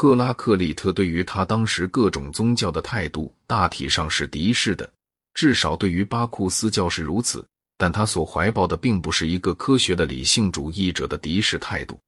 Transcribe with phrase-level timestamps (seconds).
[0.00, 4.88] 赫拉克利特对于他当时各种宗教的态度大体上是敌视的，
[5.34, 7.44] 至少对于巴库斯教是如此。
[7.76, 11.98] 但他所怀抱的并不是一个科学的理性主义者的敌视态度，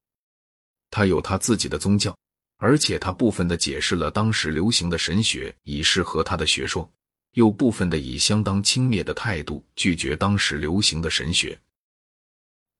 [0.89, 2.17] 他有他自己的宗教，
[2.59, 6.89] 而且他部分的解释了当时流行的神学，以适合他的学说；
[7.33, 11.59] 又部分的以相当轻蔑的态度拒绝当时流行的神学。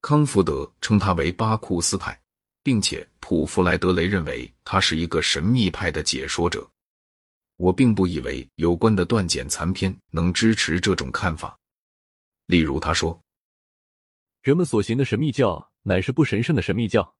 [0.00, 2.18] 康福德称他为巴库斯派，
[2.62, 6.68] 并且普弗莱德雷认为他是一个神秘派的解说者。
[7.56, 11.56] 我并不以为有关的断简残篇能支持这种看法。
[12.46, 13.20] 例如，他说
[14.42, 17.14] ：“人们所行的神秘教乃是不神圣的神秘教。”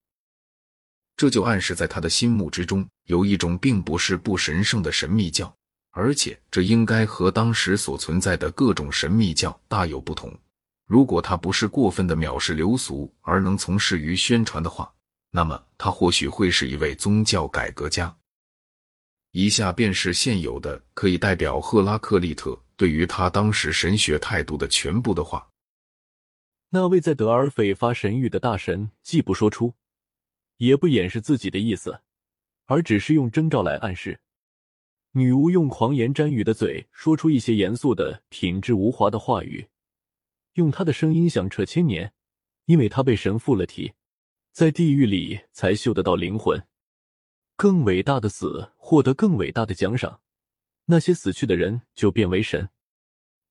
[1.16, 5.54] 这就暗示在他的心目之中有一种并不是不神圣的神秘教，
[5.90, 10.36] 而且这应该和当时所存在的各种神秘教大有不同。
[10.86, 14.92] 如果他不是过分的藐视流俗而能从事于宣传的话，
[15.32, 18.16] 那么他或许会是一位宗教改革家。
[19.32, 22.56] 以下便是现有的可以代表赫拉克利特。
[22.76, 25.48] 对于他当时神学态度的全部的话，
[26.70, 29.74] 那位在德尔斐发神谕的大神既不说出，
[30.56, 32.00] 也不掩饰自己的意思，
[32.66, 34.18] 而只是用征兆来暗示。
[35.12, 39.68] 女巫用狂言沾雨的嘴说出一些严肃的、品质无华的话语，
[40.54, 42.12] 用她的声音响彻千年，
[42.64, 43.92] 因为她被神附了体，
[44.52, 46.62] 在地狱里才嗅得到灵魂。
[47.56, 50.20] 更伟大的死，获得更伟大的奖赏。
[50.86, 52.68] 那些死去的人就变为神，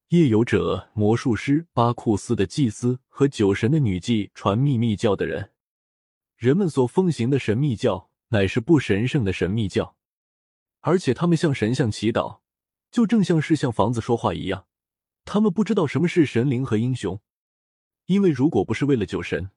[0.10, 5.52] 夜游者、魔术师、巴库斯的祭司和酒神的女祭传秘密教的人，
[6.36, 9.96] 人们所奉行的神秘教乃是不神圣的神秘教，
[10.82, 12.42] 而且他们向神像祈祷，
[12.92, 14.68] 就正像是向房子说话一样。
[15.26, 17.20] 他们不知道什么是神灵和英雄，
[18.06, 19.50] 因为如果不是为了酒神，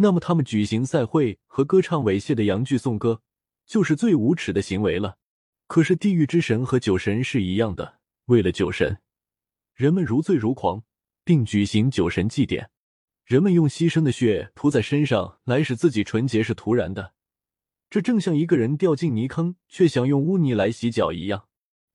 [0.00, 3.20] 那么他们举行赛会和歌唱猥亵的洋剧颂歌，
[3.66, 5.18] 就是最无耻的行为了。
[5.66, 9.00] 可是地狱之神和酒神是一样的，为了酒神，
[9.74, 10.84] 人们如醉如狂，
[11.24, 12.70] 并举行酒神祭典。
[13.24, 17.12] 人们用牺牲的血涂在身上来使自己纯洁是徒然的，
[17.90, 21.48] 这正像一个人掉进泥坑却想用污泥来洗脚一样。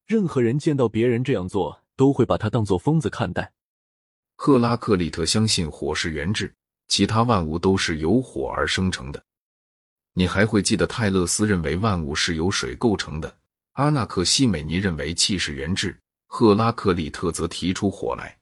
[0.06, 3.54] 任何人见到别人这样做，都会把他当做疯子看待。
[4.36, 6.54] 赫拉克利特相信火是原质，
[6.88, 9.24] 其他万物都是由火而生成的。
[10.14, 13.36] 你还会记得泰勒斯认为万物是由水构成的。
[13.74, 18.38] 阿纳克西美尼认为气是原质，赫拉克利特则提出火来。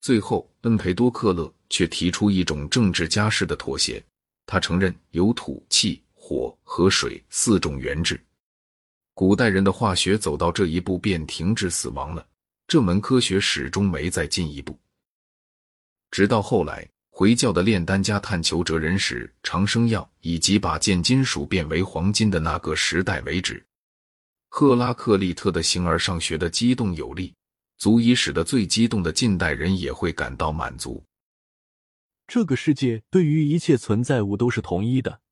[0.00, 4.02] 最后，恩培多克勒却提出一种政治家式的妥协，
[4.46, 8.18] 他承认有土、气、火和水四种原质。
[9.12, 12.26] 古代人的化学走到这一步便停滞死亡了，
[12.66, 14.78] 这门科学始终没再进一步。
[16.10, 16.88] 直到后来，
[17.18, 23.64] 回教的炼丹家探求哲人时长生药以及把贱金属变为黄金的那个时代为止。
[24.50, 27.34] 赫拉克利特的形而上学的激动有力，
[27.78, 31.02] 足以使得最激动的近代人也会感到满足。
[32.26, 35.22] 这个世界对于一切存在物都是统一的，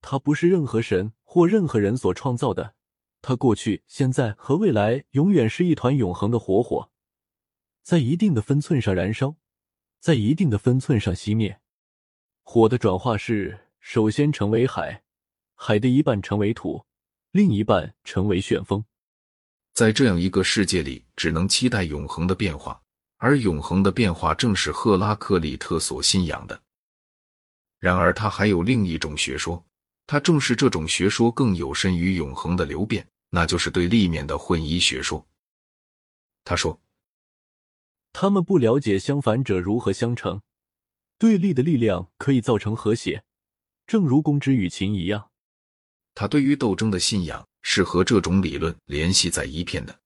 [0.00, 2.74] 它不是任何神或任何人所创造的，
[3.20, 6.88] 它过去、现在和未来永远是一团永恒的火火，
[7.82, 9.34] 在一定的分寸上燃烧，
[10.00, 11.60] 在一定的分寸上熄灭。
[12.42, 15.02] 火的转化是首先成为海，
[15.54, 16.84] 海的一半成为土。
[17.32, 18.84] 另一半成为旋风，
[19.72, 22.82] 在这样一个世界里，只能期待永恒的变化，
[23.18, 26.60] 而永恒的变化正是赫拉克利特所信仰的。
[27.78, 29.64] 然而，他还有另一种学说，
[30.08, 35.24] 他正是这种学说更有深于永恒的流变，那就是对立面的混一学说。
[36.42, 36.76] 他说
[38.12, 40.42] ：“他们不了解相反者如何相成，
[41.18, 43.24] 对立的力量可以造成和谐，
[43.86, 45.30] 正如公之与禽一样。”
[46.14, 49.98] 他对于斗争的信仰是和这种理论联系在一片的，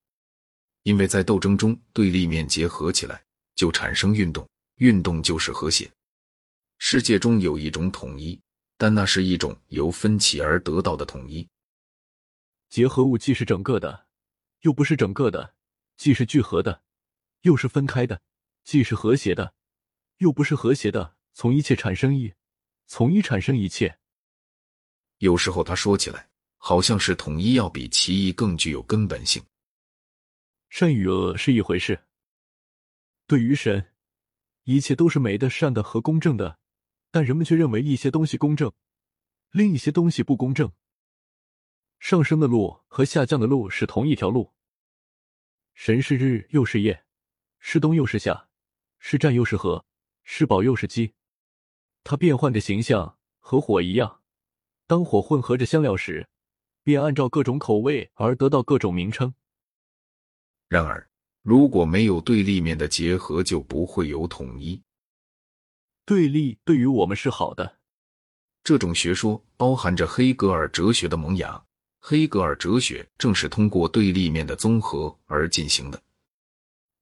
[0.82, 3.24] 因为在斗争中对立面结合起来，
[3.56, 4.46] 就产生运动，
[4.76, 5.90] 运动就是和谐。
[6.78, 8.38] 世界中有一种统一，
[8.76, 11.48] 但那是一种由分歧而得到的统一。
[12.68, 14.06] 结合物既是整个的，
[14.60, 15.54] 又不是整个的；
[15.96, 16.82] 既是聚合的，
[17.44, 18.16] 又是分开的；
[18.64, 19.54] 既是和谐的，
[20.18, 21.16] 又不是和谐的。
[21.34, 22.32] 从一切产生一，
[22.86, 23.98] 从一产生一切。
[25.18, 29.44] 有时候他说起来，好像是统一要比奇异更具有根本性。
[30.70, 32.06] 善与恶是一回事。
[33.26, 33.92] 对于神，
[34.62, 36.58] 一切都是美的、善的和公正的，
[37.10, 38.72] 但人们却认为一些东西公正，
[39.50, 40.72] 另一些东西不公正。
[41.98, 44.54] 上升的路和下降的路是同一条路。
[45.74, 47.03] 神是日又是夜，
[47.66, 48.46] 是冬又是夏，
[48.98, 49.86] 是战又是和，
[50.22, 51.14] 是宝又是饥。
[52.04, 54.20] 它变换着形象和火一样。
[54.86, 56.28] 当火混合着香料时，
[56.82, 59.34] 便按照各种口味而得到各种名称。
[60.68, 61.08] 然而，
[61.40, 64.82] 如果没有对立面的结合，就不会有统一。
[66.04, 67.78] 对立对于我们是好的。
[68.62, 71.64] 这种学说包含着黑格尔哲学的萌芽。
[71.98, 76.02] 黑格尔哲学正是通过对立面的综合而进行的。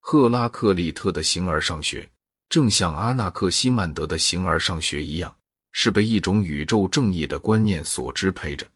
[0.04, 2.10] 赫拉克利特的形而上学，
[2.49, 5.34] 正像阿纳克西曼德的形而上学一样，
[5.70, 8.66] 是被一种宇宙正义的观念所支配着。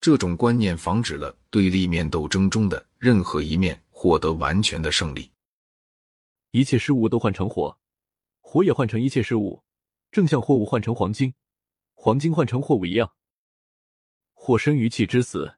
[0.00, 5.30] 这种观念防止了对立面斗争中的任何一面获得完全的胜利。
[6.50, 7.78] 一切事物都换成火，
[8.40, 9.62] 火也换成一切事物，
[10.10, 11.32] 正像货物换成黄金，
[11.94, 13.10] 黄金换成货物一样。
[14.34, 15.54] 火生于气之死，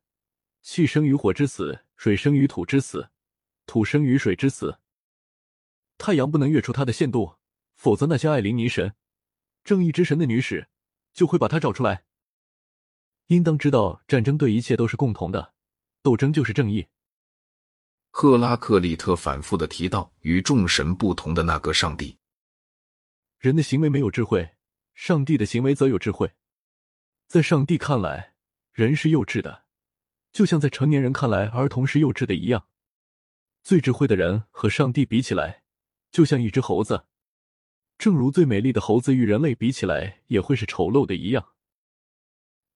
[0.61, 3.09] 气生于火之死，水生于土之死，
[3.69, 4.81] 土生于水之死。
[5.97, 7.37] 太阳不能越出它的限度，
[7.77, 8.93] 否则那些艾琳尼神、
[9.63, 10.67] 正义之神的女使
[11.13, 12.03] 就会把它找出来。
[13.27, 15.53] 应当知道，战争对一切都是共同的，
[16.03, 16.89] 斗争就是正义。
[18.11, 22.17] 赫拉克利特反复的提到与众神不同的那个上帝。
[23.39, 24.57] 人的行为没有智慧，
[24.95, 26.33] 上帝的行为则有智慧。
[27.29, 28.35] 在上帝看来。
[28.73, 29.65] 人是幼稚的，
[30.31, 32.69] 就像在成年人看来儿童是幼稚的一样。
[33.69, 35.63] 最智慧的人和上帝比起来，
[36.11, 37.05] 就像一只猴子，
[37.99, 41.47] 正如最美丽的猴子与人类比起来也会是丑陋的一样。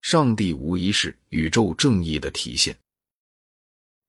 [0.03, 2.77] 上帝无疑是宇宙正义的体现。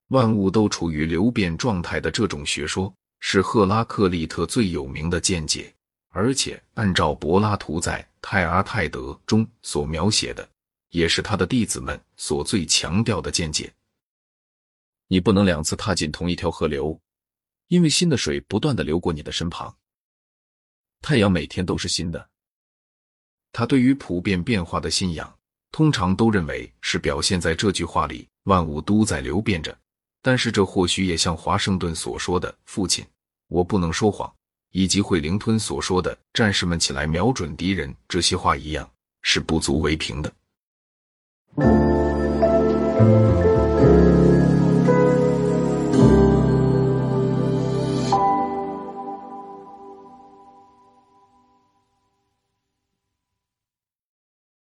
[0.10, 5.74] 万物都处于流变状态的这种学说，是赫拉克利特最有名的见解，
[6.10, 10.46] 而且按照柏拉图在《泰阿泰德》中所描写的。
[10.90, 13.72] 也是他的弟子们所最强调的见解。
[15.08, 17.00] 你不能两次踏进同一条河流，
[17.68, 19.76] 因为新的水不断的流过你的身旁。
[21.02, 22.30] 太阳每天都是新的。
[23.52, 25.38] 他对于普遍变化的信仰，
[25.72, 29.78] 通常都认为是表现在这句话里：万物都在流变着。
[30.22, 33.06] 但是这或许也像华盛顿所说的“父亲，
[33.50, 34.34] 我不能说谎”，
[34.72, 38.90] 以及惠灵顿所说的“战士们起来瞄准敌人”这些话一样，
[39.22, 40.34] 是不足为凭的。